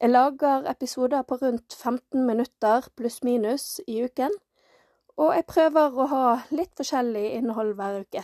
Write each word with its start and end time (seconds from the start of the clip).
Jeg 0.00 0.10
lager 0.10 0.66
episoder 0.70 1.22
på 1.22 1.38
rundt 1.40 1.74
15 1.74 2.26
minutter 2.26 2.84
pluss-minus 2.96 3.80
i 3.88 4.02
uken, 4.04 4.32
og 5.16 5.30
jeg 5.32 5.44
prøver 5.48 5.94
å 5.96 6.04
ha 6.10 6.24
litt 6.52 6.74
forskjellig 6.76 7.22
innhold 7.38 7.70
hver 7.78 8.02
uke. 8.04 8.22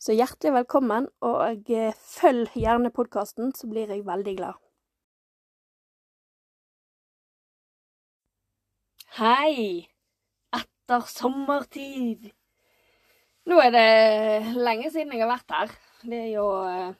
Så 0.00 0.14
hjertelig 0.16 0.54
velkommen, 0.54 1.10
og 1.20 1.68
eh, 1.68 1.92
følg 1.92 2.54
gjerne 2.56 2.88
podkasten, 2.94 3.50
så 3.52 3.68
blir 3.68 3.92
jeg 3.92 4.06
veldig 4.06 4.34
glad. 4.38 4.56
Hei! 9.18 9.90
Etter 10.56 11.04
sommertid. 11.12 12.30
Nå 13.44 13.58
er 13.60 13.74
det 13.76 14.56
lenge 14.56 14.88
siden 14.94 15.12
jeg 15.12 15.26
har 15.26 15.34
vært 15.34 15.56
her. 15.58 15.76
Det 16.08 16.22
er 16.22 16.32
jo 16.32 16.46
eh, 16.64 16.96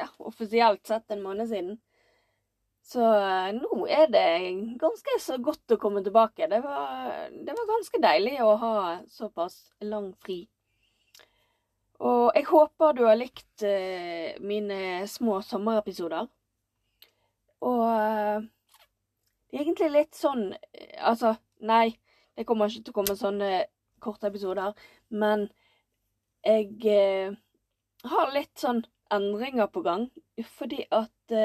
ja, 0.00 0.08
offisielt 0.16 0.88
sett 0.88 1.12
en 1.12 1.26
måned 1.26 1.52
siden. 1.52 1.76
Så 2.88 3.04
eh, 3.04 3.50
nå 3.52 3.84
er 3.92 4.06
det 4.08 4.28
ganske 4.80 5.18
så 5.20 5.36
godt 5.44 5.74
å 5.74 5.80
komme 5.80 6.00
tilbake. 6.04 6.46
Det 6.48 6.60
var, 6.64 7.26
det 7.28 7.56
var 7.56 7.66
ganske 7.68 8.00
deilig 8.00 8.38
å 8.40 8.54
ha 8.62 8.76
såpass 9.12 9.58
lang 9.84 10.14
fri. 10.24 10.46
Og 11.98 12.30
jeg 12.32 12.46
håper 12.48 12.94
du 12.94 13.02
har 13.04 13.18
likt 13.18 13.64
uh, 13.66 14.38
mine 14.40 15.02
små 15.10 15.40
sommerepisoder. 15.42 16.28
Og 17.66 17.82
uh, 17.82 18.38
det 19.50 19.58
er 19.58 19.64
egentlig 19.64 19.88
litt 19.90 20.14
sånn 20.14 20.44
Altså, 21.02 21.32
nei, 21.66 21.96
det 22.38 22.46
kommer 22.46 22.70
ikke 22.70 22.86
til 22.86 22.94
å 22.94 22.98
komme 23.00 23.16
sånne 23.18 23.50
korte 24.00 24.30
episoder. 24.30 24.78
Men 25.10 25.48
jeg 26.46 27.34
har 28.14 28.32
litt 28.32 28.54
sånn 28.62 28.84
endringer 29.12 29.68
på 29.74 29.82
gang. 29.82 30.06
Fordi 30.54 30.86
at 30.94 31.36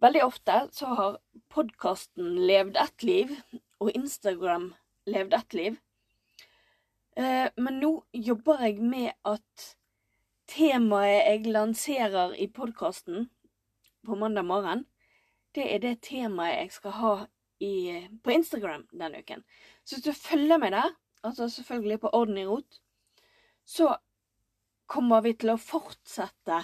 veldig 0.00 0.22
ofte 0.24 0.56
så 0.72 0.94
har 0.98 1.18
podkasten 1.52 2.34
levd 2.46 2.78
ett 2.80 3.02
liv, 3.02 3.34
og 3.80 3.92
Instagram 3.96 4.72
levd 5.08 5.34
ett 5.34 5.56
liv. 5.56 5.78
Eh, 7.16 7.48
men 7.56 7.80
nå 7.82 7.92
jobber 8.12 8.64
jeg 8.66 8.80
med 8.84 9.12
at 9.28 9.66
temaet 10.50 11.26
jeg 11.26 11.52
lanserer 11.52 12.34
i 12.38 12.48
podkasten 12.50 13.28
på 14.06 14.16
mandag 14.18 14.46
morgen, 14.48 14.86
det 15.54 15.66
er 15.74 15.82
det 15.82 16.00
temaet 16.06 16.56
jeg 16.56 16.74
skal 16.78 16.96
ha 16.96 17.14
i, 17.60 18.06
på 18.24 18.32
Instagram 18.32 18.86
denne 18.92 19.20
uken. 19.20 19.42
Så 19.84 19.96
hvis 19.96 20.06
du 20.06 20.12
følger 20.12 20.58
med 20.58 20.72
der, 20.72 20.94
altså 21.22 21.48
selvfølgelig 21.48 22.00
på 22.00 22.12
Orden 22.12 22.38
i 22.38 22.46
rot, 22.46 22.80
så 23.66 23.96
kommer 24.90 25.20
vi 25.22 25.34
til 25.38 25.52
å 25.52 25.60
fortsette 25.60 26.62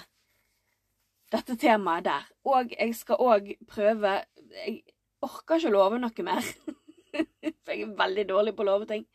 dette 1.36 1.56
temaet 1.60 2.06
der. 2.06 2.26
Og 2.48 2.72
jeg 2.72 2.94
skal 2.96 3.22
òg 3.22 3.52
prøve 3.68 4.18
Jeg 4.56 4.82
orker 5.22 5.58
ikke 5.58 5.70
å 5.70 5.74
love 5.74 6.00
noe 6.00 6.26
mer. 6.26 6.44
For 7.64 7.72
jeg 7.72 7.86
er 7.86 7.96
veldig 7.98 8.26
dårlig 8.28 8.56
på 8.56 8.64
å 8.64 8.70
love 8.70 8.88
ting. 8.88 9.06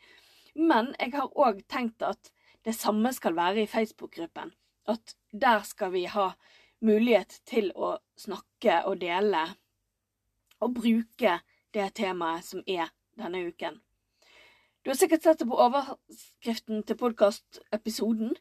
Men 0.56 0.94
jeg 1.00 1.16
har 1.16 1.32
òg 1.40 1.64
tenkt 1.72 2.04
at 2.06 2.32
det 2.66 2.76
samme 2.78 3.14
skal 3.14 3.36
være 3.38 3.64
i 3.64 3.70
Facebook-gruppen. 3.70 4.52
At 4.90 5.16
der 5.32 5.64
skal 5.66 5.94
vi 5.96 6.06
ha 6.10 6.32
mulighet 6.82 7.42
til 7.46 7.72
å 7.76 7.96
snakke 8.18 8.82
og 8.90 9.00
dele 9.02 9.46
og 10.62 10.76
bruke 10.78 11.40
det 11.74 11.88
temaet 11.98 12.46
som 12.46 12.64
er 12.68 12.92
denne 13.18 13.46
uken. 13.48 13.80
Du 14.82 14.90
har 14.90 14.98
sikkert 14.98 15.24
sett 15.24 15.40
det 15.42 15.48
på 15.50 15.58
overskriften 15.62 16.82
til 16.90 16.98
podkastepisoden, 16.98 18.34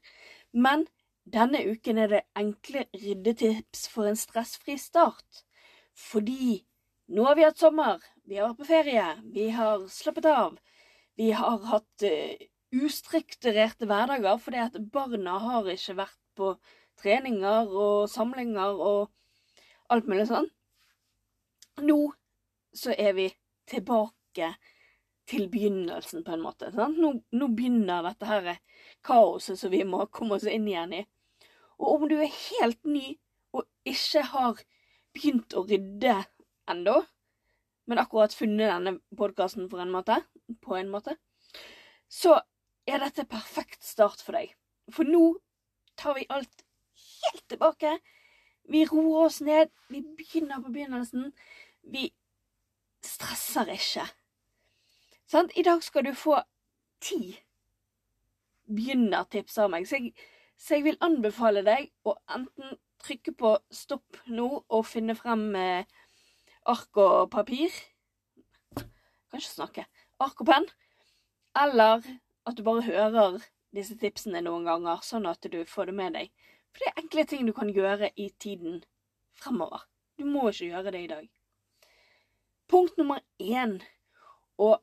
men 0.52 0.86
denne 1.24 1.62
uken 1.68 1.98
er 1.98 2.12
det 2.14 2.20
enkle 2.38 2.86
ryddetips 2.94 3.86
for 3.92 4.08
en 4.08 4.18
stressfri 4.18 4.76
start. 4.80 5.44
Fordi 5.94 6.62
nå 7.10 7.26
har 7.26 7.36
vi 7.36 7.46
hatt 7.46 7.60
sommer, 7.60 8.00
vi 8.24 8.38
har 8.38 8.50
vært 8.50 8.60
på 8.62 8.68
ferie, 8.70 9.06
vi 9.34 9.48
har 9.54 9.86
slappet 9.90 10.28
av, 10.30 10.58
vi 11.18 11.30
har 11.36 11.58
hatt 11.72 12.06
uh, 12.06 12.46
ustrukturerte 12.70 13.88
hverdager 13.90 14.38
fordi 14.38 14.60
at 14.62 14.78
barna 14.94 15.38
har 15.42 15.66
ikke 15.72 15.98
vært 15.98 16.20
på 16.38 16.52
treninger 17.00 17.72
og 17.74 18.10
samlinger 18.12 18.78
og 18.78 19.10
alt 19.90 20.06
mulig 20.06 20.28
sånn. 20.30 20.46
Nå 21.82 21.98
så 22.76 22.94
er 22.94 23.16
vi 23.16 23.26
tilbake 23.70 24.52
til 25.30 25.46
begynnelsen, 25.52 26.24
på 26.26 26.34
en 26.34 26.42
måte. 26.42 26.70
Nå, 26.74 27.12
nå, 27.30 27.48
begynner 27.54 28.04
dette 28.06 28.26
her 28.28 28.50
kaoset 29.06 29.60
som 29.60 29.72
vi 29.72 29.84
må 29.86 30.04
komme 30.10 30.36
oss 30.38 30.48
inn 30.50 30.68
igjen 30.68 30.96
i. 31.00 31.04
Og 31.80 31.96
om 31.96 32.08
du 32.10 32.16
er 32.18 32.32
helt 32.32 32.82
ny 32.84 33.14
og 33.56 33.66
ikke 33.88 34.24
har 34.32 34.60
begynt 35.14 35.56
å 35.56 35.64
rydde 35.66 36.18
ennå, 36.70 37.00
men 37.90 37.98
akkurat 37.98 38.34
funnet 38.36 38.70
denne 38.70 38.98
podkasten 39.18 39.70
på 39.70 39.80
en 39.80 39.90
måte, 39.94 41.16
så 42.10 42.36
er 42.90 43.02
dette 43.02 43.26
perfekt 43.30 43.86
start 43.86 44.22
for 44.22 44.38
deg. 44.38 44.52
For 44.90 45.06
nå 45.06 45.38
tar 45.98 46.16
vi 46.18 46.26
alt 46.30 46.64
helt 47.00 47.44
tilbake. 47.50 47.96
Vi 48.70 48.84
roer 48.86 49.26
oss 49.26 49.40
ned. 49.46 49.70
Vi 49.90 50.02
begynner 50.02 50.62
på 50.62 50.72
begynnelsen. 50.74 51.30
Vi 51.82 52.10
stresser 53.04 53.70
ikke. 53.74 54.06
Sant? 55.30 55.52
I 55.54 55.62
dag 55.62 55.82
skal 55.86 56.02
du 56.08 56.14
få 56.16 56.40
ti 56.98 57.36
begynnertips 58.66 59.58
av 59.62 59.70
meg. 59.70 59.86
Så 59.86 60.00
jeg, 60.00 60.14
så 60.58 60.78
jeg, 60.78 60.88
vil 60.88 60.98
anbefale 61.06 61.62
deg 61.66 61.92
å 62.02 62.16
enten 62.34 62.74
trykke 63.00 63.36
på 63.38 63.52
stopp 63.74 64.18
nå 64.26 64.48
og 64.66 64.82
finne 64.90 65.14
frem 65.14 65.44
eh, 65.54 65.86
ark 66.66 66.98
og 66.98 67.30
papir. 67.30 67.70
Kan 68.74 69.38
ikke 69.38 69.52
snakke. 69.52 69.86
Ark 70.18 70.42
og 70.42 70.50
penn. 70.50 70.68
Eller 71.62 72.02
at 72.46 72.58
du 72.58 72.66
bare 72.66 72.84
hører 72.88 73.38
disse 73.74 73.94
tipsene 74.02 74.42
noen 74.42 74.66
ganger, 74.66 74.98
sånn 75.06 75.30
at 75.30 75.46
du 75.46 75.62
får 75.62 75.92
det 75.92 75.98
med 76.02 76.18
deg. 76.18 76.34
For 76.74 76.82
det 76.82 76.90
er 76.90 77.02
enkle 77.04 77.28
ting 77.30 77.46
du 77.46 77.54
kan 77.54 77.70
gjøre 77.70 78.10
i 78.18 78.32
tiden 78.42 78.82
fremover. 79.38 79.86
Du 80.18 80.26
må 80.26 80.50
ikke 80.50 80.74
gjøre 80.74 80.90
det 80.94 81.06
i 81.06 81.10
dag. 81.14 81.26
Punkt 82.70 82.98
nummer 82.98 83.22
én, 83.38 83.78
og 84.58 84.80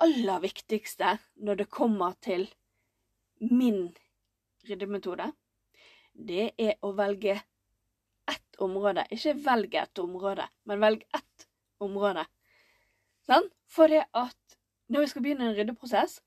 aller 0.00 0.40
viktigste 0.42 1.18
når 1.44 1.62
det 1.62 1.70
kommer 1.72 2.16
til 2.24 2.48
min 3.40 3.90
ryddemetode, 4.68 5.30
det 6.12 6.50
er 6.58 6.76
å 6.84 6.92
velge 6.96 7.38
ett 8.30 8.60
område. 8.60 9.06
Ikke 9.14 9.36
velge 9.44 9.82
et 9.82 10.02
område, 10.02 10.46
men 10.68 10.82
velg 10.82 11.04
ett 11.16 11.46
område. 11.80 12.26
Sånn? 13.28 13.48
For 13.70 13.90
det 13.92 14.04
at 14.16 14.58
når 14.90 15.04
vi 15.04 15.12
skal 15.12 15.24
begynne 15.24 15.48
en 15.48 15.56
ryddeprosess, 15.56 16.18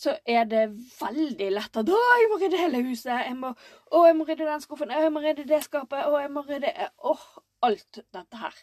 så 0.00 0.14
er 0.24 0.46
det 0.48 0.62
veldig 0.96 1.50
lett 1.52 1.76
at 1.76 1.90
'Å, 1.92 1.98
jeg 2.20 2.28
må 2.30 2.38
rydde 2.40 2.60
hele 2.60 2.82
huset'. 2.86 3.26
Jeg 3.26 3.36
må, 3.36 3.52
'Å, 3.92 4.06
jeg 4.06 4.16
må 4.16 4.24
rydde 4.24 4.46
den 4.48 4.62
skuffen'. 4.64 4.92
'Å, 4.94 5.02
jeg 5.04 5.12
må 5.12 5.20
rydde 5.20 5.44
det 5.44 5.60
skapet'. 5.64 6.06
'Å, 6.06 6.20
jeg 6.22 6.30
må 6.30 6.42
rydde 6.46 6.90
Åh, 6.98 7.26
alt 7.62 7.98
dette 8.12 8.36
her. 8.36 8.54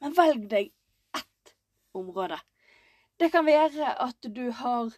Men 0.00 0.16
velg 0.16 0.48
deg 0.48 0.72
ett 1.14 1.54
område. 1.92 2.38
Det 3.20 3.30
kan 3.32 3.46
være 3.46 3.94
at 4.02 4.30
du 4.36 4.48
har 4.50 4.94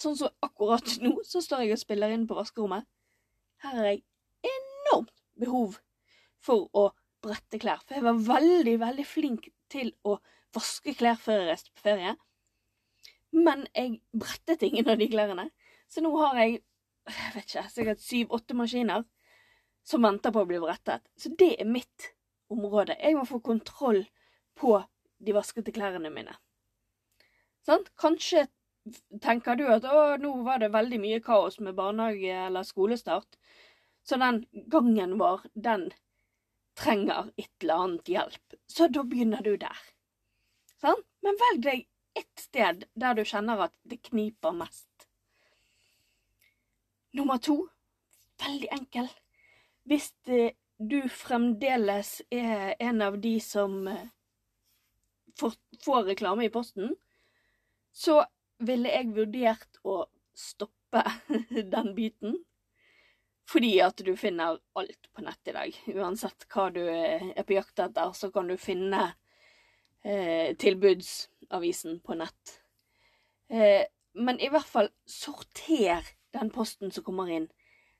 Sånn 0.00 0.14
som 0.16 0.30
akkurat 0.40 0.94
nå, 1.04 1.10
så 1.28 1.42
står 1.44 1.66
jeg 1.66 1.74
og 1.74 1.80
spiller 1.82 2.08
inn 2.14 2.22
på 2.24 2.32
vaskerommet. 2.32 2.86
Her 3.60 3.74
har 3.76 3.88
jeg 3.90 3.98
enormt 4.48 5.12
behov 5.36 5.74
for 6.40 6.70
å 6.72 6.86
brette 7.20 7.60
klær. 7.60 7.82
For 7.84 7.98
jeg 7.98 8.06
var 8.06 8.22
veldig, 8.40 8.78
veldig 8.80 9.04
flink 9.04 9.50
til 9.68 9.92
å 10.08 10.16
vaske 10.56 10.94
klær 10.96 11.20
før 11.20 11.42
jeg 11.42 11.50
reiste 11.50 11.74
på 11.76 11.84
ferie. 11.84 12.14
Men 13.36 13.66
jeg 13.76 14.00
brettet 14.16 14.64
ingen 14.64 14.88
av 14.88 14.96
de 15.02 15.10
klærne. 15.12 15.50
Så 15.92 16.00
nå 16.00 16.14
har 16.16 16.40
jeg 16.40 16.62
jeg 17.10 17.34
vet 17.34 17.48
ikke, 17.48 17.68
sikkert 17.72 18.02
syv-åtte 18.04 18.56
maskiner 18.56 19.04
som 19.86 20.04
venter 20.04 20.32
på 20.34 20.42
å 20.44 20.48
bli 20.48 20.60
brettet. 20.62 21.04
Så 21.18 21.32
det 21.38 21.54
er 21.60 21.68
mitt 21.68 22.12
område. 22.52 22.96
Jeg 23.00 23.16
må 23.16 23.24
få 23.28 23.40
kontroll 23.44 24.04
på 24.58 24.76
de 25.20 25.34
vaskete 25.36 25.74
klærne 25.74 26.12
mine. 26.12 26.34
Sant? 27.70 27.90
Kanskje 27.94 28.48
tenker 29.22 29.54
du 29.54 29.68
at 29.70 29.84
å, 29.86 30.16
nå 30.18 30.32
var 30.42 30.58
det 30.58 30.72
veldig 30.74 30.98
mye 30.98 31.20
kaos 31.22 31.60
med 31.62 31.76
barnehage 31.78 32.32
eller 32.48 32.66
skolestart, 32.66 33.36
så 34.02 34.16
den 34.18 34.40
gangen 34.72 35.12
vår, 35.20 35.44
den 35.54 35.90
trenger 36.80 37.28
et 37.38 37.52
eller 37.62 37.84
annet 37.84 38.10
hjelp. 38.10 38.56
Så 38.66 38.88
da 38.90 39.04
begynner 39.06 39.44
du 39.46 39.52
der. 39.60 39.84
Sant? 40.82 41.06
Men 41.22 41.38
velg 41.38 41.62
deg 41.62 41.84
ett 42.18 42.42
sted 42.42 42.88
der 42.98 43.14
du 43.14 43.22
kjenner 43.22 43.66
at 43.68 43.76
det 43.86 44.00
kniper 44.08 44.56
mest. 44.56 45.06
Nummer 47.14 47.38
to 47.38 47.60
veldig 48.40 48.70
enkel. 48.74 49.10
Hvis 49.86 50.08
eh, 50.26 50.56
du 50.78 51.04
fremdeles 51.12 52.16
er 52.34 52.74
en 52.80 53.04
av 53.04 53.20
de 53.22 53.36
som 53.44 53.86
eh, 53.92 54.10
får 55.38 56.10
reklame 56.10 56.48
i 56.48 56.52
posten, 56.52 56.96
så 58.00 58.22
ville 58.64 58.92
jeg 58.92 59.12
vurdert 59.16 59.80
å 59.84 60.04
stoppe 60.36 61.02
den 61.74 61.92
biten. 61.96 62.38
Fordi 63.50 63.72
at 63.82 63.98
du 64.06 64.12
finner 64.16 64.60
alt 64.78 65.08
på 65.12 65.24
nett 65.26 65.50
i 65.50 65.54
dag. 65.56 65.78
Uansett 65.90 66.46
hva 66.52 66.68
du 66.70 66.84
er 66.86 67.42
på 67.42 67.56
jakt 67.56 67.82
etter, 67.82 68.12
så 68.14 68.30
kan 68.30 68.46
du 68.46 68.54
finne 68.60 69.08
eh, 70.04 70.54
tilbudsavisen 70.54 71.98
på 72.06 72.14
nett. 72.20 72.60
Eh, 73.50 73.82
men 74.14 74.38
i 74.38 74.50
hvert 74.52 74.70
fall 74.70 74.92
sorter 75.06 76.06
den 76.34 76.52
posten 76.54 76.94
som 76.94 77.04
kommer 77.06 77.30
inn. 77.32 77.48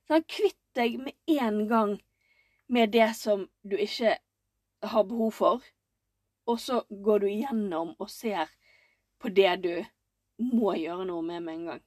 Sånn, 0.06 0.22
kvitt 0.30 0.58
deg 0.78 1.00
med 1.02 1.18
en 1.40 1.64
gang 1.70 1.96
med 2.70 2.94
det 2.94 3.10
som 3.18 3.48
du 3.66 3.74
ikke 3.74 4.16
har 4.86 5.06
behov 5.10 5.34
for, 5.34 5.66
og 6.46 6.62
så 6.62 6.84
går 6.90 7.24
du 7.24 7.28
igjennom 7.30 7.96
og 7.98 8.10
ser 8.10 8.50
på 9.20 9.32
det 9.36 9.52
du 9.64 9.74
må 10.40 10.74
gjøre 10.80 11.06
noe 11.08 11.22
med 11.24 11.44
med 11.44 11.54
en 11.54 11.66
gang. 11.72 11.82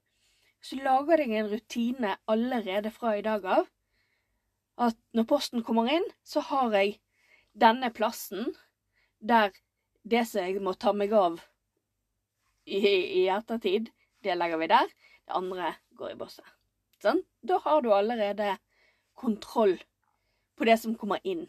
Så 0.64 0.78
lager 0.80 1.20
deg 1.20 1.34
en 1.36 1.50
rutine 1.52 2.18
allerede 2.30 2.92
fra 2.94 3.18
i 3.18 3.26
dag 3.26 3.46
av 3.46 3.66
at 4.84 4.98
når 5.14 5.28
posten 5.30 5.64
kommer 5.66 5.90
inn, 5.92 6.06
så 6.24 6.42
har 6.50 6.74
jeg 6.78 6.98
denne 7.54 7.92
plassen 7.94 8.54
der 9.20 9.52
det 10.04 10.26
som 10.28 10.44
jeg 10.44 10.62
må 10.64 10.74
ta 10.74 10.94
meg 10.96 11.14
av 11.16 11.40
i, 12.66 12.80
i 12.80 13.28
ettertid, 13.32 13.90
det 14.24 14.36
legger 14.38 14.60
vi 14.62 14.70
der. 14.72 14.92
Det 15.28 15.36
andre 15.38 15.74
går 16.00 16.14
i 16.14 16.20
bosset. 16.20 16.48
Sånn? 17.04 17.22
Da 17.44 17.60
har 17.64 17.84
du 17.84 17.92
allerede 17.94 18.56
kontroll 19.20 19.78
på 20.56 20.68
det 20.68 20.78
som 20.80 20.96
kommer 21.00 21.24
inn. 21.28 21.46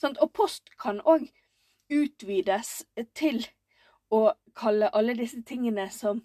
Sånn? 0.00 0.16
Og 0.20 0.32
post 0.36 0.72
kan 0.80 1.00
òg 1.08 1.28
utvides 1.90 2.82
til 3.16 3.42
å 4.10 4.22
kalle 4.56 4.90
alle 4.96 5.14
disse 5.18 5.42
tingene 5.46 5.86
som 5.94 6.22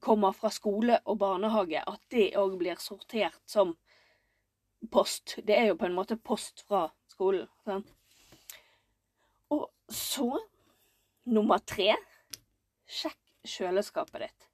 kommer 0.00 0.32
fra 0.36 0.50
skole 0.52 1.00
og 1.04 1.18
barnehage, 1.18 1.82
at 1.82 2.02
det 2.12 2.30
òg 2.38 2.56
blir 2.60 2.78
sortert 2.80 3.40
som 3.50 3.74
post. 4.92 5.38
Det 5.46 5.56
er 5.56 5.70
jo 5.70 5.78
på 5.80 5.88
en 5.88 5.96
måte 5.96 6.16
post 6.16 6.62
fra 6.68 6.86
skolen. 7.10 7.48
Sant? 7.64 7.92
Og 9.50 9.68
så, 9.88 10.28
nummer 11.30 11.62
tre, 11.62 11.94
sjekk 12.86 13.20
kjøleskapet 13.46 14.26
ditt. 14.26 14.46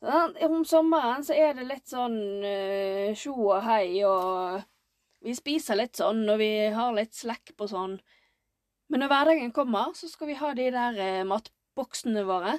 Om 0.00 0.62
sommeren 0.64 1.24
så 1.26 1.36
er 1.36 1.58
det 1.58 1.66
litt 1.68 1.90
sånn 1.90 2.16
uh, 2.40 3.26
og 3.34 3.58
hei, 3.66 4.00
og 4.08 4.62
vi 5.20 5.34
spiser 5.36 5.76
litt 5.76 5.98
sånn, 6.00 6.22
og 6.30 6.40
vi 6.40 6.70
har 6.72 6.94
litt 6.96 7.12
slekk 7.16 7.52
på 7.58 7.68
sånn. 7.68 7.98
Men 8.90 9.04
når 9.04 9.12
hverdagen 9.12 9.52
kommer, 9.54 9.92
så 9.94 10.08
skal 10.10 10.32
vi 10.32 10.38
ha 10.40 10.50
de 10.58 10.66
der 10.74 10.96
eh, 10.98 11.26
matboksene 11.26 12.24
våre. 12.26 12.56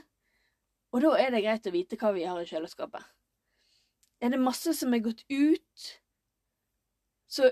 Og 0.92 1.04
da 1.04 1.16
er 1.20 1.34
det 1.34 1.44
greit 1.44 1.68
å 1.68 1.74
vite 1.74 2.00
hva 2.00 2.14
vi 2.16 2.24
har 2.28 2.40
i 2.40 2.48
kjøleskapet. 2.48 3.04
Er 4.22 4.32
det 4.32 4.40
masse 4.40 4.74
som 4.78 4.94
er 4.94 5.04
gått 5.04 5.24
ut, 5.32 5.92
så 7.32 7.50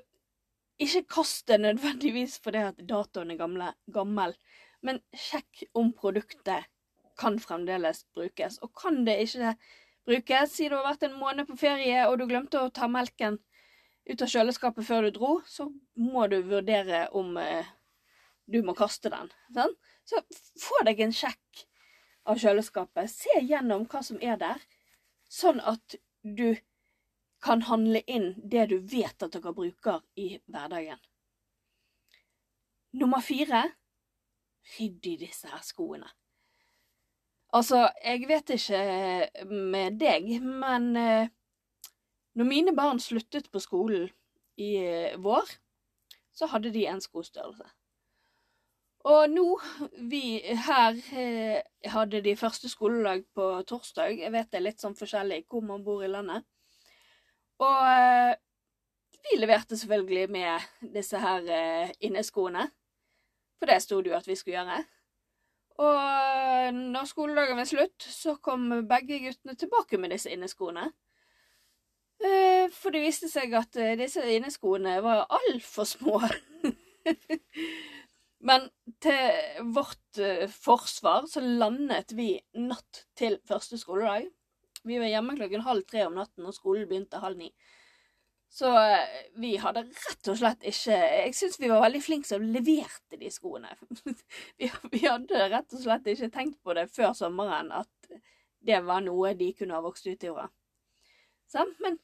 ikke 0.80 1.06
kast 1.12 1.48
det 1.52 1.60
nødvendigvis 1.64 2.38
fordi 2.44 2.64
at 2.70 2.82
datoen 2.88 3.34
er 3.34 3.40
gamle, 3.40 3.72
gammel, 3.92 4.36
men 4.86 5.02
sjekk 5.12 5.66
om 5.76 5.92
produktet 5.96 6.70
kan 7.20 7.40
fremdeles 7.42 8.06
brukes. 8.16 8.62
Og 8.64 8.72
kan 8.80 9.02
det 9.08 9.18
ikke 9.26 9.56
brukes, 10.08 10.56
si 10.56 10.70
du 10.70 10.78
har 10.78 10.88
vært 10.88 11.04
en 11.10 11.20
måned 11.20 11.50
på 11.50 11.58
ferie 11.60 12.06
og 12.08 12.20
du 12.20 12.28
glemte 12.30 12.62
å 12.62 12.72
ta 12.72 12.88
melken 12.92 13.42
ut 14.10 14.24
av 14.24 14.32
kjøleskapet 14.32 14.88
før 14.88 15.08
du 15.08 15.18
dro, 15.20 15.34
så 15.46 15.68
må 16.00 16.30
du 16.32 16.40
vurdere 16.48 17.08
om 17.18 17.36
eh, 17.42 17.68
du 18.50 18.62
må 18.66 18.76
kaste 18.78 19.12
den. 19.14 19.30
Sånn? 19.56 19.76
Så 20.10 20.22
få 20.60 20.82
deg 20.88 21.02
en 21.06 21.14
sjekk 21.14 21.66
av 22.30 22.40
kjøleskapet. 22.42 23.12
Se 23.12 23.42
gjennom 23.46 23.86
hva 23.90 24.02
som 24.06 24.20
er 24.26 24.40
der, 24.42 24.62
sånn 25.30 25.62
at 25.62 26.00
du 26.24 26.58
kan 27.44 27.64
handle 27.70 28.02
inn 28.10 28.34
det 28.52 28.66
du 28.74 28.80
vet 28.92 29.24
at 29.24 29.36
dere 29.36 29.54
bruker 29.56 30.02
i 30.20 30.34
hverdagen. 30.50 31.00
Nummer 33.00 33.22
fire 33.22 33.68
rydd 34.76 35.06
i 35.08 35.16
disse 35.22 35.50
her 35.50 35.62
skoene. 35.64 36.10
Altså, 37.56 37.88
jeg 38.06 38.28
vet 38.30 38.52
ikke 38.54 39.46
med 39.50 39.98
deg, 40.02 40.28
men 40.42 40.92
eh, 41.00 41.32
når 42.38 42.46
mine 42.46 42.76
barn 42.78 43.00
sluttet 43.02 43.50
på 43.50 43.62
skolen 43.64 44.10
i 44.62 44.76
eh, 44.84 45.18
vår, 45.18 45.50
så 46.36 46.50
hadde 46.52 46.74
de 46.76 46.86
en 46.88 47.02
skostørrelse. 47.02 47.66
Og 49.08 49.30
nå, 49.32 49.46
vi 50.12 50.42
her 50.66 50.98
eh, 51.16 51.62
hadde 51.88 52.20
de 52.24 52.36
første 52.36 52.70
skoledag 52.70 53.24
på 53.36 53.48
torsdag. 53.68 54.18
Jeg 54.20 54.34
vet 54.34 54.50
det 54.52 54.60
er 54.60 54.66
litt 54.66 54.84
sånn 54.84 54.98
forskjellig 54.98 55.46
hvor 55.48 55.64
man 55.64 55.86
bor 55.86 56.04
i 56.04 56.12
landet. 56.12 56.44
Og 57.64 57.80
eh, 57.88 58.36
vi 59.24 59.40
leverte 59.40 59.78
selvfølgelig 59.80 60.28
med 60.32 60.68
disse 60.96 61.20
her 61.20 61.48
eh, 61.48 61.92
inneskoene. 62.04 62.68
For 63.60 63.72
det 63.72 63.82
sto 63.84 64.02
det 64.02 64.12
jo 64.12 64.18
at 64.20 64.28
vi 64.28 64.36
skulle 64.40 64.60
gjøre. 64.60 64.82
Og 65.80 66.76
når 66.76 67.08
skoledagen 67.08 67.60
var 67.60 67.68
slutt, 67.68 68.04
så 68.04 68.36
kom 68.44 68.68
begge 68.88 69.22
guttene 69.24 69.56
tilbake 69.56 69.98
med 69.98 70.12
disse 70.12 70.32
inneskoene. 70.32 70.90
Eh, 72.20 72.68
for 72.76 72.92
det 72.92 73.06
viste 73.06 73.30
seg 73.32 73.54
at 73.56 73.80
eh, 73.80 73.96
disse 74.00 74.24
inneskoene 74.28 74.98
var 75.04 75.24
altfor 75.40 75.88
små. 75.88 76.20
Men 78.40 78.70
til 79.04 79.66
vårt 79.76 80.20
eh, 80.24 80.48
forsvar 80.52 81.28
så 81.28 81.44
landet 81.44 82.14
vi 82.16 82.34
natt 82.56 83.04
til 83.20 83.36
første 83.48 83.80
skoledag. 83.80 84.30
Vi 84.88 85.00
var 85.02 85.12
hjemme 85.12 85.36
klokken 85.36 85.66
halv 85.66 85.84
tre 85.90 86.06
om 86.08 86.16
natten, 86.16 86.48
og 86.48 86.56
skolen 86.56 86.88
begynte 86.88 87.20
halv 87.20 87.40
ni. 87.40 87.50
Så 88.50 88.72
eh, 88.80 89.26
vi 89.38 89.54
hadde 89.62 89.84
rett 89.86 90.30
og 90.32 90.40
slett 90.40 90.64
ikke 90.66 90.96
Jeg 90.96 91.36
syns 91.38 91.60
vi 91.62 91.70
var 91.70 91.84
veldig 91.84 92.02
flinke 92.02 92.30
som 92.32 92.48
leverte 92.56 93.20
de 93.20 93.30
skoene. 93.34 93.76
vi, 94.60 94.72
vi, 94.94 95.04
hadde 95.04 95.50
rett 95.52 95.76
og 95.76 95.84
slett 95.84 96.08
ikke 96.10 96.32
tenkt 96.34 96.62
på 96.64 96.78
det 96.78 96.88
før 96.96 97.14
sommeren 97.18 97.74
at 97.76 97.92
det 98.66 98.80
var 98.88 99.04
noe 99.04 99.36
de 99.40 99.52
kunne 99.56 99.76
ha 99.76 99.84
vokst 99.84 100.08
ut 100.08 100.24
i 100.26 100.32
fra. 100.34 100.48
Men, 101.84 102.00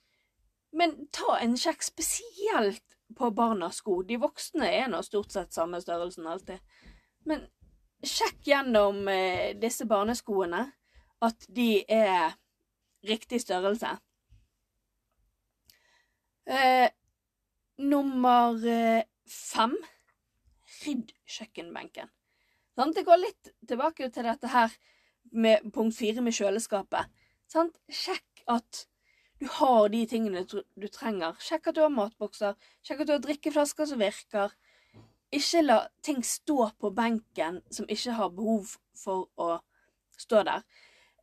men, 0.74 0.96
ta 1.14 1.38
en 1.40 1.58
sjekk 1.60 1.84
spesielt 1.86 2.95
på 3.16 3.30
barnas 3.36 3.82
sko. 3.82 4.02
De 4.04 4.18
voksne 4.22 4.70
er 4.70 4.90
nå 4.92 5.02
stort 5.06 5.34
sett 5.34 5.54
samme 5.54 5.82
størrelsen 5.82 6.28
alltid. 6.28 6.60
Men 7.30 7.46
sjekk 8.06 8.42
gjennom 8.50 9.08
eh, 9.12 9.54
disse 9.58 9.88
barneskoene 9.90 10.66
at 11.26 11.48
de 11.50 11.70
er 11.92 12.36
riktig 13.06 13.42
størrelse. 13.44 13.96
Eh, 16.46 16.90
nummer 17.82 18.68
eh, 18.70 19.06
fem 19.30 19.76
rydd 20.84 21.14
kjøkkenbenken. 21.26 22.12
Sånn, 22.76 22.92
det 22.94 23.06
går 23.08 23.22
litt 23.22 23.54
tilbake 23.68 24.10
til 24.12 24.28
dette 24.28 24.52
her 24.52 24.74
med 25.36 25.72
punkt 25.74 25.96
fire 25.98 26.22
med 26.24 26.36
kjøleskapet. 26.36 27.10
Sånn, 27.50 27.72
sjekk 27.90 28.44
at 28.52 28.86
du 29.40 29.48
har 29.52 29.90
de 29.90 30.06
tingene 30.08 30.46
du, 30.48 30.88
trenger. 30.88 31.36
Sjekk 31.44 31.72
at 31.72 31.76
du 31.76 31.84
har 31.84 31.92
matbokser. 31.94 32.56
Sjekk 32.86 33.04
at 33.04 33.10
du 33.10 33.14
har 33.18 33.24
drikkeflasker 33.24 33.90
som 33.90 34.00
virker. 34.00 34.54
Ikke 35.36 35.64
la 35.66 35.80
ting 36.06 36.22
stå 36.24 36.70
på 36.80 36.92
benken 36.96 37.60
som 37.74 37.90
ikke 37.92 38.16
har 38.16 38.32
behov 38.36 38.78
for 38.96 39.28
å 39.36 39.58
stå 40.18 40.46
der. 40.48 40.64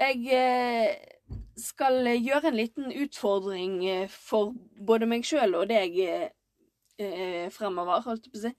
Jeg 0.02 0.26
eh, 0.34 1.38
skal 1.56 2.08
gjøre 2.18 2.50
en 2.50 2.58
liten 2.58 2.92
utfordring 3.04 3.78
eh, 3.88 4.08
for 4.10 4.52
både 4.86 5.08
meg 5.08 5.24
sjøl 5.24 5.56
og 5.60 5.68
deg 5.70 5.96
eh, 6.02 7.48
fremover, 7.54 8.02
holdt 8.04 8.28
jeg 8.28 8.34
på 8.34 8.40
å 8.40 8.44
si. 8.46 8.54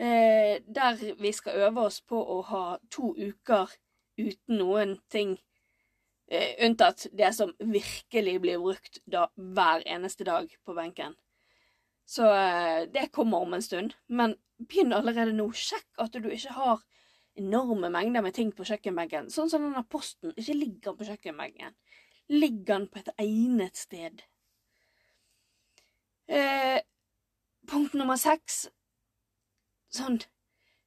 Der 0.00 1.00
vi 1.20 1.30
skal 1.36 1.58
øve 1.66 1.82
oss 1.84 1.98
på 2.00 2.16
å 2.16 2.38
ha 2.48 2.64
to 2.88 3.10
uker 3.18 3.68
uten 4.16 4.56
noen 4.56 4.94
ting 5.12 5.34
unntatt 6.30 7.08
det 7.16 7.32
som 7.34 7.50
virkelig 7.58 8.36
blir 8.42 8.60
brukt 8.62 9.00
da, 9.10 9.24
hver 9.34 9.82
eneste 9.86 10.24
dag 10.28 10.52
på 10.64 10.76
benken. 10.76 11.16
Så 12.06 12.26
det 12.94 13.10
kommer 13.14 13.42
om 13.42 13.54
en 13.54 13.62
stund. 13.62 13.96
Men 14.06 14.36
begynn 14.58 14.94
allerede 14.94 15.34
nå. 15.34 15.48
Sjekk 15.54 16.02
at 16.02 16.14
du 16.14 16.28
ikke 16.30 16.54
har 16.56 16.82
enorme 17.38 17.90
mengder 17.92 18.24
med 18.24 18.34
ting 18.36 18.50
på 18.54 18.66
kjøkkenbenken. 18.66 19.30
Sånn 19.32 19.50
som 19.52 19.64
denne 19.64 19.84
posten 19.90 20.34
ikke 20.36 20.56
ligger 20.58 20.96
på 20.98 21.06
kjøkkenbenken. 21.08 21.76
Ligger 22.30 22.74
den 22.74 22.88
på 22.90 23.00
et 23.00 23.12
egnet 23.18 23.78
sted. 23.78 24.24
Eh, 26.30 26.78
punkt 27.70 27.96
nummer 27.98 28.18
seks. 28.20 28.68
sånn 29.90 30.20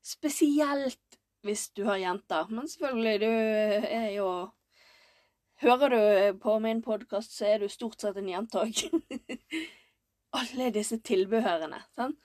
spesielt 0.04 1.18
hvis 1.44 1.70
du 1.76 1.84
har 1.88 2.00
jenter. 2.00 2.48
Men 2.50 2.68
selvfølgelig, 2.72 3.20
du 3.20 3.28
er 3.28 4.10
jo 4.16 4.28
Hører 5.62 5.90
du 5.90 6.40
på 6.40 6.58
min 6.60 6.82
podkast, 6.82 7.36
så 7.38 7.46
er 7.54 7.60
du 7.60 7.70
stort 7.70 8.02
sett 8.02 8.18
en 8.18 8.30
jente 8.30 8.60
òg. 8.60 8.80
Alle 10.40 10.70
disse 10.74 10.98
tilbehørene. 11.06 11.80
Sant? 11.94 12.18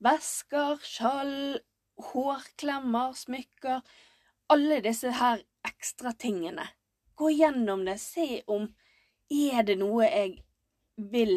Vesker, 0.00 0.80
skjall, 0.80 1.60
hårklemmer, 2.10 3.12
smykker. 3.16 3.82
Alle 4.50 4.80
disse 4.84 5.12
her 5.20 5.42
ekstra 5.68 6.14
tingene. 6.16 6.64
Gå 7.14 7.30
gjennom 7.34 7.84
det. 7.84 7.98
Se 8.00 8.40
om 8.48 8.70
er 9.30 9.62
det 9.68 9.76
noe 9.78 10.08
jeg 10.08 10.40
vil 11.12 11.36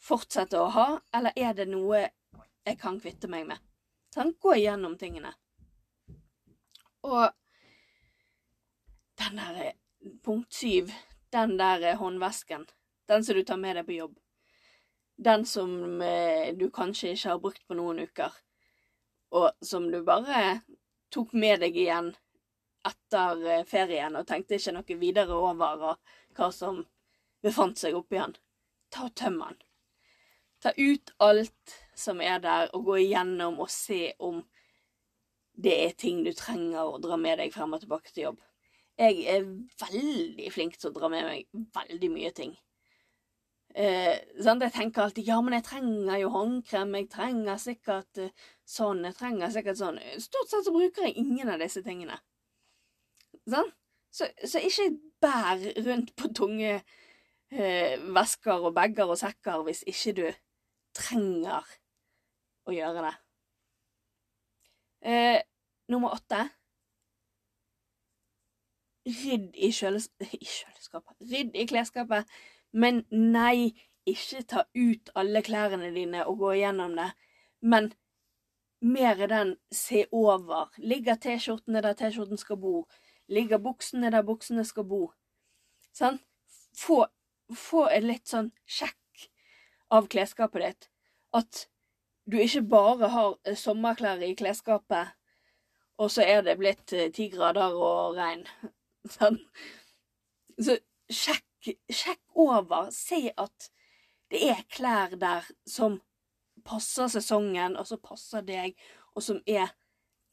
fortsette 0.00 0.56
å 0.56 0.70
ha, 0.72 0.86
eller 1.12 1.36
er 1.36 1.52
det 1.58 1.66
noe 1.68 2.06
jeg 2.06 2.78
kan 2.80 2.96
kvitte 3.02 3.28
meg 3.28 3.44
med? 3.50 3.60
Sånn, 4.14 4.32
gå 4.40 4.54
gjennom 4.56 4.96
tingene. 4.98 5.34
Og 7.06 7.28
den 9.20 9.36
der 9.36 9.74
punkt 10.24 10.52
syv, 10.52 10.92
den 11.32 11.56
der 11.58 11.94
håndvesken, 12.00 12.66
den 13.08 13.24
som 13.24 13.36
du 13.36 13.44
tar 13.44 13.60
med 13.60 13.76
deg 13.76 13.86
på 13.86 13.98
jobb, 13.98 14.16
den 15.20 15.44
som 15.46 16.00
eh, 16.02 16.54
du 16.56 16.70
kanskje 16.72 17.12
ikke 17.14 17.34
har 17.34 17.42
brukt 17.42 17.66
på 17.68 17.76
noen 17.76 18.00
uker, 18.08 18.32
og 19.36 19.50
som 19.62 19.90
du 19.92 20.00
bare 20.06 20.60
tok 21.12 21.34
med 21.36 21.60
deg 21.60 21.76
igjen 21.76 22.14
etter 22.86 23.44
eh, 23.44 23.66
ferien 23.68 24.16
og 24.16 24.26
tenkte 24.28 24.56
ikke 24.56 24.74
noe 24.78 25.00
videre 25.00 25.36
over 25.36 25.98
hva 26.36 26.48
som 26.54 26.84
befant 27.44 27.80
seg 27.80 27.96
oppi 27.98 28.18
den. 28.18 28.36
Ta 28.90 29.06
og 29.08 29.14
tøm 29.18 29.38
den. 29.42 29.58
Ta 30.60 30.72
ut 30.76 31.12
alt 31.18 31.76
som 31.96 32.20
er 32.20 32.40
der, 32.40 32.68
og 32.74 32.88
gå 32.88 32.98
igjennom 33.04 33.60
og 33.60 33.70
se 33.72 34.12
om 34.18 34.42
det 35.60 35.76
er 35.84 35.96
ting 35.96 36.22
du 36.24 36.32
trenger 36.36 36.88
å 36.88 37.00
dra 37.02 37.16
med 37.20 37.40
deg 37.40 37.52
frem 37.52 37.76
og 37.76 37.82
tilbake 37.82 38.12
til 38.12 38.30
jobb. 38.30 38.40
Jeg 39.00 39.22
er 39.32 39.46
veldig 39.80 40.50
flink 40.52 40.76
til 40.76 40.90
å 40.90 40.96
dra 40.96 41.08
med 41.12 41.24
meg 41.24 41.68
veldig 41.76 42.10
mye 42.12 42.32
ting. 42.36 42.52
Eh, 43.70 44.16
sånn, 44.42 44.60
jeg 44.64 44.74
tenker 44.74 45.04
alltid 45.04 45.28
ja, 45.30 45.38
men 45.40 45.54
jeg 45.56 45.64
trenger 45.68 46.18
jo 46.18 46.32
håndkrem, 46.34 46.96
jeg 46.98 47.06
trenger 47.12 47.60
sikkert 47.62 48.18
uh, 48.18 48.48
sånn, 48.66 49.04
jeg 49.06 49.16
trenger 49.16 49.52
sikkert 49.54 49.78
sånn. 49.78 50.00
Stort 50.18 50.50
sett 50.50 50.66
så 50.66 50.74
bruker 50.74 51.06
jeg 51.06 51.22
ingen 51.22 51.52
av 51.52 51.62
disse 51.62 51.82
tingene. 51.86 52.18
Sånn? 53.48 53.70
Så, 54.10 54.26
så 54.42 54.60
ikke 54.66 54.88
bær 55.22 55.62
rundt 55.86 56.10
på 56.18 56.32
tunge 56.34 56.80
eh, 57.54 57.94
vesker 58.16 58.66
og 58.66 58.74
bager 58.74 59.10
og 59.10 59.20
sekker 59.20 59.62
hvis 59.68 59.84
ikke 59.90 60.16
du 60.18 60.24
trenger 60.98 61.68
å 62.66 62.74
gjøre 62.74 63.06
det. 63.06 63.14
Eh, 65.10 65.38
nummer 65.94 66.18
åtte 66.18 66.42
Rydd 69.08 69.56
i, 69.56 69.70
kjøles 69.72 70.10
i 70.36 70.44
kjøleskapet. 70.44 71.16
Rydd 71.32 71.56
i 71.56 71.66
klesskapet. 71.70 72.28
Men 72.72 73.04
nei, 73.10 73.72
ikke 74.08 74.44
ta 74.48 74.64
ut 74.76 75.10
alle 75.18 75.42
klærne 75.44 75.90
dine 75.94 76.24
og 76.26 76.38
gå 76.42 76.52
igjennom 76.58 76.96
det. 76.98 77.10
Men 77.60 77.92
mer 78.80 79.26
den 79.26 79.56
se 79.72 80.06
over. 80.12 80.70
Ligger 80.78 81.18
T-skjortene 81.20 81.82
der 81.82 81.96
T-skjorten 81.98 82.40
skal 82.40 82.60
bo? 82.60 82.84
Ligger 83.28 83.58
buksene 83.58 84.10
der 84.10 84.24
buksene 84.26 84.64
skal 84.64 84.86
bo? 84.88 85.02
Sånn? 85.96 86.20
Få, 86.76 87.04
få 87.54 87.88
en 87.90 88.08
litt 88.08 88.30
sånn 88.30 88.52
sjekk 88.64 89.26
av 89.90 90.08
klesskapet 90.08 90.64
ditt. 90.64 90.90
At 91.36 91.66
du 92.30 92.38
ikke 92.40 92.62
bare 92.70 93.10
har 93.10 93.32
eh, 93.44 93.56
sommerklær 93.58 94.22
i 94.22 94.34
klesskapet, 94.38 95.16
og 96.00 96.10
så 96.14 96.24
er 96.24 96.44
det 96.46 96.56
blitt 96.60 96.94
eh, 96.96 97.10
ti 97.14 97.28
grader 97.32 97.74
og 97.74 98.16
regn. 98.18 98.46
Sånn. 99.16 99.38
Så 100.60 100.76
sjekk, 101.10 101.72
sjekk 101.88 102.22
over. 102.38 102.90
Si 102.94 103.28
at 103.30 103.70
det 104.30 104.42
er 104.52 104.64
klær 104.70 105.16
der 105.18 105.46
som 105.66 106.00
passer 106.64 107.08
sesongen, 107.10 107.76
og 107.80 107.88
som 107.88 108.02
passer 108.02 108.44
deg, 108.46 108.76
og 109.16 109.24
som 109.24 109.40
er 109.48 109.72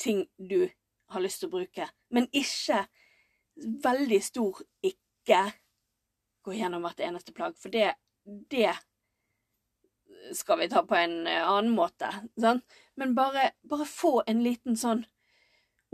ting 0.02 0.26
du 0.38 0.68
har 1.14 1.24
lyst 1.24 1.42
til 1.42 1.50
å 1.50 1.56
bruke. 1.56 1.88
Men 2.14 2.28
ikke 2.36 2.84
veldig 3.84 4.20
stor 4.24 4.60
ikke 4.86 5.40
gå 6.46 6.56
gjennom 6.56 6.84
hvert 6.86 7.02
eneste 7.04 7.34
plagg, 7.36 7.56
for 7.60 7.74
det, 7.74 7.94
det 8.52 8.76
skal 10.36 10.60
vi 10.60 10.70
ta 10.70 10.84
på 10.84 10.96
en 10.96 11.28
eh, 11.28 11.44
annen 11.44 11.74
måte. 11.76 12.12
Sant? 12.40 12.64
Men 12.96 13.16
bare, 13.16 13.52
bare, 13.62 13.86
få 13.86 14.22
en 14.28 14.44
liten 14.44 14.78
sånn 14.80 15.06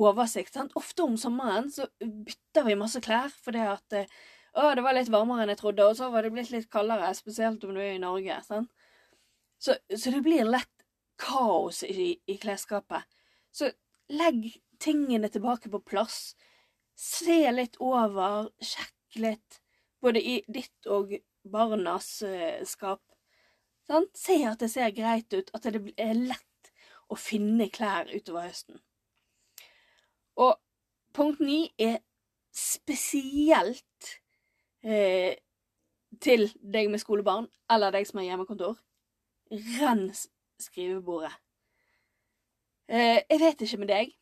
oversikt. 0.09 0.53
Sant? 0.55 0.75
Ofte 0.79 1.05
om 1.05 1.17
sommeren 1.19 1.69
så 1.71 1.87
bytter 1.99 2.67
vi 2.67 2.79
masse 2.79 3.01
klær 3.03 3.33
fordi 3.43 3.63
at 3.67 3.97
eh, 3.97 4.09
å, 4.53 4.69
det 4.77 4.83
var 4.85 4.93
litt 4.93 5.11
varmere 5.13 5.45
enn 5.45 5.53
jeg 5.53 5.61
trodde, 5.63 5.85
og 5.89 5.97
så 5.97 6.11
var 6.13 6.25
det 6.25 6.33
blitt 6.35 6.51
litt 6.53 6.69
kaldere, 6.71 7.09
spesielt 7.17 7.63
om 7.65 7.73
du 7.73 7.81
er 7.81 7.95
i 7.95 8.01
Norge. 8.01 8.37
Sant? 8.45 8.69
Så, 9.57 9.77
så 9.89 10.11
det 10.13 10.21
blir 10.25 10.45
lett 10.45 10.85
kaos 11.21 11.81
i, 11.87 12.13
i 12.29 12.37
klesskapet. 12.37 13.07
Så 13.53 13.71
legg 14.13 14.51
tingene 14.83 15.29
tilbake 15.31 15.71
på 15.73 15.81
plass. 15.81 16.35
Se 16.99 17.39
litt 17.53 17.79
over, 17.81 18.51
sjekk 18.61 19.17
litt, 19.23 19.59
både 20.03 20.21
i 20.21 20.35
ditt 20.51 20.89
og 20.91 21.15
barnas 21.49 22.09
uh, 22.27 22.61
skap. 22.67 23.01
Sant? 23.87 24.13
Se 24.17 24.37
at 24.47 24.61
det 24.61 24.69
ser 24.71 24.93
greit 24.95 25.33
ut, 25.33 25.49
at 25.55 25.65
det 25.65 25.95
er 25.97 26.13
lett 26.17 26.73
å 27.11 27.17
finne 27.19 27.69
klær 27.73 28.11
utover 28.13 28.47
høsten. 28.49 28.79
Og 30.35 30.59
punkt 31.13 31.39
ni 31.39 31.73
er 31.79 31.97
spesielt 32.53 34.09
eh, 34.83 35.35
til 36.21 36.47
deg 36.73 36.89
med 36.91 37.01
skolebarn, 37.01 37.47
eller 37.71 37.93
deg 37.93 38.07
som 38.07 38.21
har 38.21 38.29
hjemmekontor. 38.31 38.77
Rens 39.51 40.27
skrivebordet. 40.59 41.33
Eh, 42.87 43.21
jeg 43.29 43.39
vet 43.39 43.61
ikke 43.61 43.81
med 43.83 43.91
deg, 43.93 44.15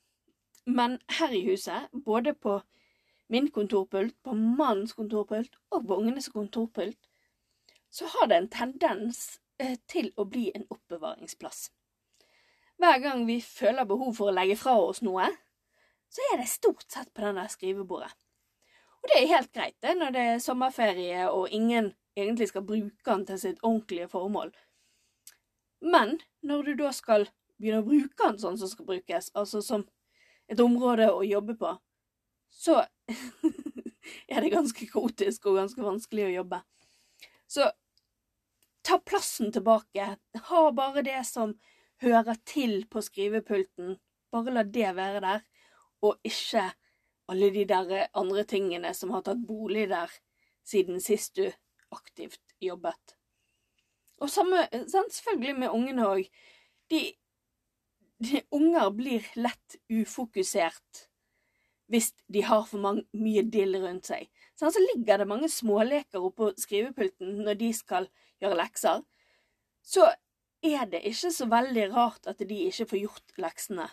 men 0.65 0.99
her 1.19 1.33
i 1.35 1.45
huset, 1.49 1.87
både 2.05 2.33
på 2.33 2.59
min 3.31 3.47
kontorpult, 3.51 4.15
på 4.23 4.33
mannens 4.33 4.93
kontorpult 4.93 5.55
og 5.71 5.87
på 5.87 5.95
ungenes 5.95 6.29
kontorpult, 6.29 6.99
så 7.91 8.07
har 8.07 8.27
det 8.27 8.37
en 8.37 8.51
tendens 8.51 9.41
Eh, 9.61 9.77
til 9.87 10.09
å 10.17 10.25
bli 10.25 10.47
en 10.55 10.63
oppbevaringsplass. 10.73 11.69
Hver 12.81 12.99
gang 13.03 13.27
vi 13.27 13.37
føler 13.45 13.85
behov 13.85 14.15
for 14.17 14.31
å 14.31 14.33
legge 14.33 14.57
fra 14.57 14.73
oss 14.81 15.03
noe, 15.05 15.27
så 16.11 16.23
er 16.31 16.41
det 16.41 16.49
stort 16.51 16.85
sett 16.91 17.11
på 17.13 17.23
denne 17.23 17.45
skrivebordet. 17.51 18.11
Og 19.01 19.09
det 19.09 19.17
er 19.17 19.31
helt 19.31 19.53
greit 19.55 19.77
det 19.81 19.95
når 19.97 20.15
det 20.15 20.25
er 20.33 20.43
sommerferie 20.43 21.29
og 21.31 21.49
ingen 21.49 21.93
egentlig 22.17 22.49
skal 22.51 22.65
bruke 22.67 23.07
den 23.07 23.25
til 23.25 23.39
sitt 23.39 23.63
ordentlige 23.63 24.09
formål. 24.11 24.51
Men 25.81 26.19
når 26.45 26.67
du 26.67 26.73
da 26.83 26.91
skal 26.93 27.29
begynne 27.57 27.81
å 27.81 27.87
bruke 27.87 28.17
den 28.19 28.37
sånn 28.41 28.59
som 28.59 28.69
skal 28.69 28.89
brukes, 28.89 29.31
altså 29.33 29.63
som 29.65 29.87
et 30.51 30.59
område 30.61 31.07
å 31.09 31.23
jobbe 31.25 31.55
på, 31.57 31.71
så 32.51 32.81
er 34.31 34.43
det 34.43 34.53
ganske 34.53 34.89
kaotisk 34.91 35.47
og 35.47 35.61
ganske 35.61 35.85
vanskelig 35.85 36.27
å 36.27 36.35
jobbe. 36.41 36.61
Så 37.47 37.71
Ta 38.83 38.97
plassen 38.97 39.51
tilbake. 39.51 40.17
Ha 40.33 40.71
bare 40.71 41.03
det 41.05 41.19
som 41.29 41.53
hører 42.01 42.37
til 42.45 42.87
på 42.89 43.01
skrivepulten. 43.05 43.97
Bare 44.33 44.53
la 44.55 44.63
det 44.63 44.93
være 44.97 45.21
der, 45.21 45.43
og 46.01 46.17
ikke 46.25 46.67
alle 47.31 47.50
de 47.53 47.65
der 47.70 48.08
andre 48.17 48.43
tingene 48.43 48.93
som 48.98 49.13
har 49.15 49.24
tatt 49.25 49.41
bolig 49.48 49.88
der 49.91 50.12
siden 50.67 51.01
sist 51.01 51.38
du 51.39 51.48
aktivt 51.91 52.55
jobbet. 52.62 53.15
Og 54.22 54.29
samme, 54.29 54.67
selvfølgelig 54.88 55.55
med 55.60 55.74
ungene 55.74 56.08
òg. 56.08 56.27
De, 56.91 57.00
de, 58.22 58.41
unger 58.53 58.91
blir 58.93 59.25
lett 59.36 59.79
ufokusert 59.89 61.08
hvis 61.91 62.13
de 62.31 62.43
har 62.48 62.62
for 62.70 62.79
mange, 62.79 63.03
mye 63.12 63.41
dill 63.51 63.75
rundt 63.84 64.08
seg. 64.08 64.29
Så 64.55 64.70
så 64.72 64.79
ligger 64.93 65.20
det 65.20 65.27
mange 65.27 65.50
småleker 65.51 66.24
oppå 66.24 66.53
skrivepulten 66.60 67.41
når 67.43 67.58
de 67.60 67.72
skal 67.75 68.08
gjøre 68.39 68.60
lekser, 68.62 69.01
så 69.84 70.08
er 70.63 70.86
det 70.88 71.01
ikke 71.10 71.31
så 71.36 71.48
veldig 71.51 71.89
rart 71.91 72.29
at 72.31 72.39
de 72.48 72.62
ikke 72.70 72.88
får 72.93 73.01
gjort 73.01 73.36
leksene. 73.43 73.89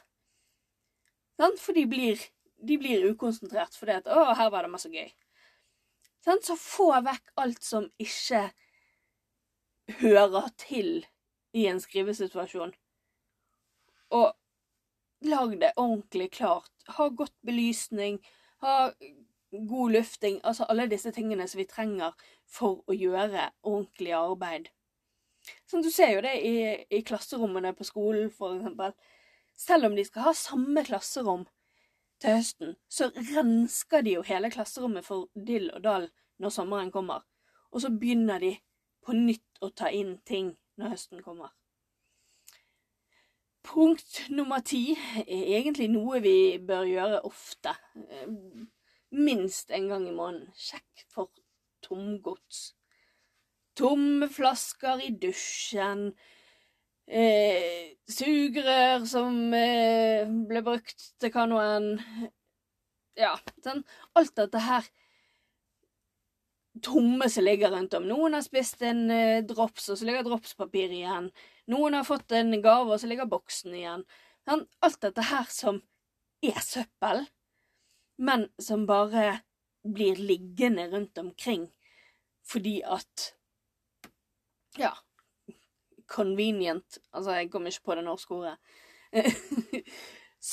For 1.38 1.72
de 1.72 1.86
blir, 1.86 2.18
de 2.68 2.78
blir 2.78 3.06
ukonsentrert 3.12 3.76
fordi 3.78 3.98
at 4.00 4.08
'Å, 4.10 4.34
her 4.34 4.50
var 4.50 4.66
det 4.66 4.70
masse 4.70 4.90
gøy'. 4.90 5.12
Så 6.24 6.56
få 6.58 6.90
vekk 7.04 7.30
alt 7.36 7.64
som 7.64 7.86
ikke 7.98 8.50
hører 10.00 10.48
til 10.58 11.06
i 11.54 11.66
en 11.66 11.80
skrivesituasjon. 11.80 12.74
Og 14.10 14.34
lag 15.20 15.54
det 15.60 15.72
ordentlig 15.76 16.30
klart. 16.30 16.70
Ha 16.88 17.08
godt 17.08 17.34
belysning. 17.46 18.18
Ha 18.60 18.90
god 19.52 19.90
lufting. 19.90 20.40
Altså 20.44 20.66
alle 20.68 20.88
disse 20.90 21.12
tingene 21.12 21.48
som 21.48 21.58
vi 21.58 21.68
trenger 21.70 22.12
for 22.46 22.82
å 22.86 22.96
gjøre 22.96 23.50
ordentlig 23.62 24.12
arbeid. 24.12 24.68
Sånn, 25.70 25.82
du 25.84 25.90
ser 25.90 26.12
jo 26.12 26.24
det 26.24 26.34
i, 26.44 26.56
i 26.92 27.00
klasserommene 27.06 27.72
på 27.76 27.86
skolen, 27.86 28.28
for 28.30 28.58
eksempel. 28.58 28.92
Selv 29.58 29.88
om 29.88 29.96
de 29.96 30.04
skal 30.06 30.28
ha 30.28 30.34
samme 30.36 30.84
klasserom 30.86 31.46
til 32.22 32.38
høsten, 32.38 32.76
så 32.88 33.10
rensker 33.14 34.06
de 34.06 34.16
jo 34.18 34.24
hele 34.26 34.50
klasserommet 34.54 35.06
for 35.06 35.28
dill 35.34 35.70
og 35.74 35.82
dall 35.84 36.08
når 36.38 36.54
sommeren 36.54 36.92
kommer. 36.94 37.26
Og 37.74 37.82
så 37.82 37.90
begynner 37.92 38.42
de 38.42 38.54
på 39.04 39.14
nytt 39.16 39.62
å 39.62 39.70
ta 39.74 39.90
inn 39.94 40.18
ting 40.26 40.54
når 40.78 40.94
høsten 40.94 41.22
kommer. 41.24 41.52
Punkt 43.68 44.22
nummer 44.32 44.62
ti 44.64 44.94
er 45.26 45.50
egentlig 45.58 45.90
noe 45.92 46.22
vi 46.24 46.56
bør 46.64 46.86
gjøre 46.88 47.20
ofte. 47.28 47.74
Minst 49.12 49.74
en 49.74 49.90
gang 49.90 50.06
i 50.08 50.14
måneden. 50.14 50.48
Sjekk 50.56 51.04
for 51.12 51.28
tomgods. 51.84 52.72
Tomme 53.76 54.30
flasker 54.32 55.02
i 55.04 55.10
dusjen. 55.20 56.12
Eh, 57.08 57.94
sugerør 58.12 59.06
som 59.08 59.36
eh, 59.56 60.28
ble 60.48 60.60
brukt 60.64 61.06
til 61.20 61.32
kanoen. 61.32 61.94
Ja, 63.18 63.32
sånn. 63.64 63.80
Alt 64.18 64.34
dette 64.36 64.60
her 64.62 64.86
tomme 66.84 67.28
som 67.32 67.44
ligger 67.44 67.72
rundt 67.72 67.96
om. 67.96 68.06
Noen 68.06 68.36
har 68.36 68.44
spist 68.44 68.82
en 68.86 69.08
eh, 69.10 69.40
drops, 69.46 69.88
og 69.88 69.98
så 69.98 70.06
ligger 70.06 70.26
dropspapir 70.26 70.92
igjen. 70.94 71.30
Noen 71.72 71.96
har 71.98 72.06
fått 72.06 72.32
en 72.36 72.52
gave, 72.62 72.92
og 72.92 73.00
så 73.00 73.10
ligger 73.10 73.30
boksen 73.30 73.74
igjen. 73.74 74.04
Sånn, 74.48 74.66
alt 74.84 75.00
dette 75.04 75.24
her 75.30 75.48
som 75.52 75.82
er 76.44 76.60
søppel, 76.62 77.24
men 78.18 78.46
som 78.62 78.86
bare 78.88 79.40
blir 79.88 80.18
liggende 80.20 80.88
rundt 80.92 81.18
omkring 81.18 81.68
fordi 82.48 82.80
at 82.84 83.32
Ja. 84.78 84.94
Convenient. 86.08 86.98
Altså, 87.12 87.36
jeg 87.36 87.50
kommer 87.52 87.72
ikke 87.72 87.90
på 87.90 87.98
det 87.98 88.04
norske 88.06 88.34
ordet. 88.34 88.56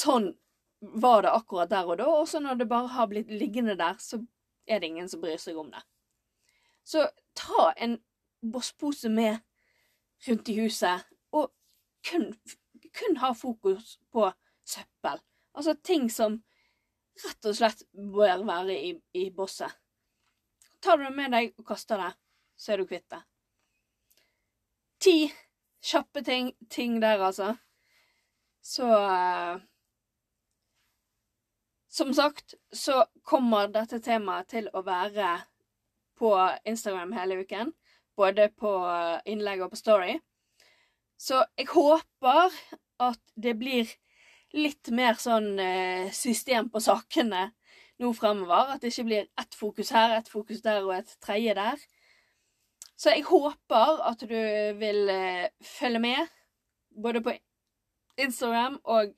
sånn 0.01 0.31
var 0.79 1.23
det 1.25 1.33
akkurat 1.33 1.69
der 1.71 1.87
og 1.89 1.97
da, 1.99 2.07
og 2.07 2.27
så 2.29 2.39
når 2.43 2.59
det 2.59 2.69
bare 2.69 2.91
har 2.93 3.07
blitt 3.09 3.31
liggende 3.31 3.77
der, 3.79 3.97
så 3.99 4.19
er 4.67 4.79
det 4.79 4.91
ingen 4.91 5.09
som 5.09 5.21
bryr 5.21 5.39
seg 5.41 5.57
om 5.57 5.71
det. 5.71 5.81
Så 6.85 7.07
ta 7.37 7.71
en 7.81 7.97
bosspose 8.51 9.09
med 9.09 9.39
rundt 10.27 10.49
i 10.49 10.57
huset, 10.59 11.05
og 11.31 11.51
kun, 12.05 12.33
kun 12.93 13.17
ha 13.23 13.31
fokus 13.33 13.97
på 14.13 14.27
søppel. 14.65 15.21
Altså 15.55 15.75
ting 15.83 16.09
som 16.11 16.41
rett 17.23 17.47
og 17.47 17.57
slett 17.57 17.85
bør 17.93 18.43
være 18.45 18.75
i, 18.75 18.91
i 19.13 19.29
bosset. 19.33 19.71
Tar 20.83 20.99
du 20.99 21.07
det 21.07 21.15
med 21.15 21.33
deg 21.33 21.55
og 21.57 21.65
kaster 21.65 22.01
det, 22.01 22.11
så 22.59 22.73
er 22.73 22.81
du 22.81 22.89
kvitt 22.89 23.07
det. 23.09 23.21
Ti 25.01 25.17
kjappe 25.85 26.23
ting, 26.25 26.51
ting 26.69 26.99
der, 27.01 27.21
altså. 27.21 27.53
Så 28.65 28.89
uh, 28.89 29.61
Som 31.89 32.13
sagt 32.13 32.55
så 32.73 33.05
kommer 33.23 33.69
dette 33.71 34.01
temaet 34.03 34.49
til 34.51 34.65
å 34.73 34.81
være 34.83 35.37
på 36.19 36.31
Instagram 36.67 37.13
hele 37.15 37.37
uken. 37.45 37.71
Både 38.17 38.49
på 38.51 38.71
innlegg 39.25 39.63
og 39.63 39.71
på 39.71 39.79
Story. 39.79 40.17
Så 41.15 41.45
jeg 41.55 41.69
håper 41.71 42.51
at 42.99 43.21
det 43.39 43.55
blir 43.59 43.91
litt 44.55 44.91
mer 44.95 45.15
sånn 45.19 45.55
eh, 45.59 46.11
system 46.15 46.69
på 46.71 46.81
sakene 46.83 47.49
nå 48.01 48.11
fremover. 48.15 48.75
At 48.75 48.83
det 48.83 48.91
ikke 48.91 49.07
blir 49.07 49.27
ett 49.39 49.55
fokus 49.55 49.91
her, 49.95 50.17
ett 50.17 50.31
fokus 50.31 50.63
der 50.65 50.83
og 50.83 50.95
et 50.97 51.15
tredje 51.23 51.55
der. 51.57 51.85
Så 52.95 53.11
jeg 53.11 53.25
håper 53.27 54.01
at 54.07 54.23
du 54.23 54.35
vil 54.79 55.09
eh, 55.11 55.49
følge 55.61 55.99
med, 55.99 56.31
både 57.03 57.21
på 57.21 57.33
Instagram 58.17 58.79
og 58.83 59.11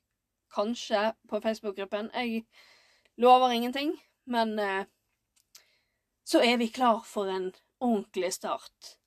kanskje 0.53 1.12
på 1.29 1.39
Facebook-gruppen. 1.39 2.10
Jeg 2.13 2.46
lover 3.17 3.53
ingenting, 3.53 3.93
men 4.25 4.60
eh, 4.60 4.86
så 6.25 6.41
er 6.41 6.58
vi 6.58 6.67
klar 6.73 7.04
for 7.06 7.30
en 7.30 7.51
ordentlig 7.80 8.34
start. 8.34 8.97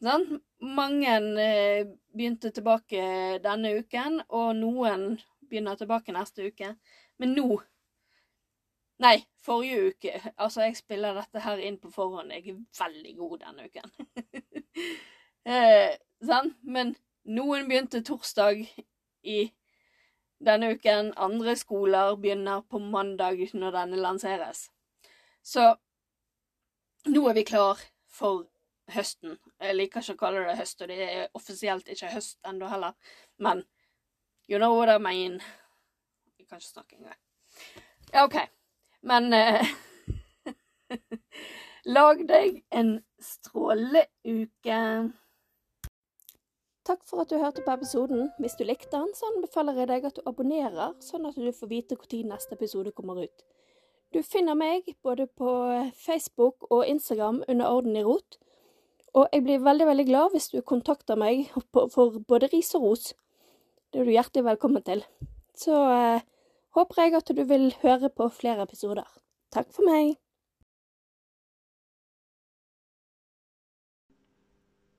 Sånn? 0.00 0.40
Mange 0.64 1.18
eh, 1.44 1.84
begynte 2.16 2.52
tilbake 2.56 3.02
denne 3.44 3.74
uken, 3.82 4.22
og 4.28 4.54
noen 4.56 5.18
begynner 5.50 5.76
tilbake 5.76 6.16
neste 6.16 6.48
uke. 6.48 6.72
Men 7.20 7.36
nå 7.36 7.60
Nei, 9.00 9.22
forrige 9.40 9.86
uke. 9.88 10.32
Altså, 10.36 10.62
jeg 10.66 10.76
spiller 10.76 11.16
dette 11.16 11.40
her 11.40 11.60
inn 11.64 11.78
på 11.80 11.90
forhånd. 11.92 12.32
Jeg 12.32 12.52
er 12.52 12.58
veldig 12.82 13.14
god 13.16 13.38
denne 13.46 13.68
uken. 13.70 13.94
eh, 15.54 15.94
sånn? 16.20 16.52
Men 16.62 16.92
noen 17.24 17.68
begynte 17.70 18.02
torsdag 18.04 18.60
i 19.24 19.38
denne 20.44 20.74
uken. 20.76 21.14
Andre 21.16 21.56
skoler 21.56 22.12
begynner 22.20 22.60
på 22.68 22.82
mandag 22.92 23.40
når 23.54 23.78
denne 23.78 24.04
lanseres. 24.04 24.66
Så 25.40 25.70
nå 27.08 27.24
er 27.30 27.40
vi 27.40 27.48
klar 27.48 27.80
for 28.04 28.44
høsten. 28.92 29.38
Jeg 29.62 29.80
liker 29.80 30.04
ikke 30.04 30.18
å 30.18 30.22
kalle 30.26 30.44
det 30.44 30.60
høst, 30.60 30.84
og 30.84 30.92
det 30.92 31.00
er 31.08 31.28
offisielt 31.38 31.88
ikke 31.88 32.12
høst 32.12 32.36
ennå 32.44 32.68
heller. 32.68 32.92
Men 33.38 33.64
you 34.44 34.60
know 34.60 34.76
what 34.76 34.92
I 34.92 35.00
mean. 35.00 35.40
Jeg 36.36 36.48
kan 36.48 36.60
ikke 36.60 36.74
snakke 36.74 37.00
engang. 37.00 37.20
Ja, 38.12 38.28
OK. 38.28 38.59
Men 39.06 39.32
eh, 39.32 39.66
Lag 41.84 42.20
deg 42.28 42.60
en 42.76 42.98
stråleuke. 43.22 44.80
Takk 46.84 47.04
for 47.08 47.22
at 47.22 47.30
du 47.30 47.38
hørte 47.40 47.62
på 47.64 47.72
episoden. 47.72 48.28
Hvis 48.40 48.58
du 48.58 48.66
likte 48.68 48.92
den, 48.92 49.08
så 49.16 49.30
anbefaler 49.30 49.78
jeg 49.80 49.88
deg 49.88 50.06
at 50.08 50.18
du 50.18 50.28
abonnerer, 50.28 50.92
sånn 51.04 51.28
at 51.28 51.38
du 51.38 51.48
får 51.56 51.70
vite 51.70 51.96
når 51.96 52.34
neste 52.34 52.56
episode 52.58 52.92
kommer 52.92 53.22
ut. 53.24 53.44
Du 54.12 54.22
finner 54.26 54.58
meg 54.58 54.88
både 55.06 55.26
på 55.26 55.50
Facebook 55.94 56.66
og 56.68 56.86
Instagram 56.88 57.44
under 57.48 57.70
Orden 57.70 57.96
i 57.96 58.02
rot. 58.04 58.40
Og 59.14 59.28
jeg 59.32 59.44
blir 59.44 59.62
veldig, 59.62 59.86
veldig 59.86 60.06
glad 60.06 60.34
hvis 60.34 60.50
du 60.50 60.60
kontakter 60.60 61.16
meg 61.16 61.48
for 61.72 62.18
både 62.28 62.50
ris 62.52 62.74
og 62.74 62.82
ros. 62.88 63.12
Det 63.90 64.02
er 64.02 64.06
du 64.06 64.14
hjertelig 64.14 64.44
velkommen 64.46 64.82
til. 64.86 65.04
Så 65.54 65.74
eh, 65.94 66.26
håper 66.76 67.02
jeg 67.02 67.14
at 67.18 67.36
du 67.36 67.44
vil 67.44 67.70
høre 67.82 68.10
på 68.10 68.28
flere 68.40 68.62
episoder. 68.62 69.06
Takk 69.52 69.72
for 69.74 69.86
meg. 69.90 70.16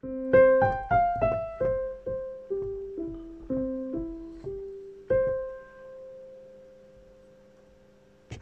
thank 0.04 0.36
you 0.36 0.51